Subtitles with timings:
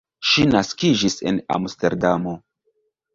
[0.27, 2.33] Ŝi naskiĝis en Amsterdamo.